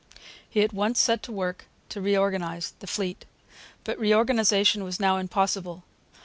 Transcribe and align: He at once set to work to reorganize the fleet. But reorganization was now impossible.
He 0.49 0.63
at 0.63 0.73
once 0.73 0.99
set 0.99 1.21
to 1.21 1.31
work 1.31 1.65
to 1.89 2.01
reorganize 2.01 2.73
the 2.79 2.87
fleet. 2.87 3.23
But 3.83 3.99
reorganization 3.99 4.83
was 4.83 4.99
now 4.99 5.17
impossible. 5.17 5.83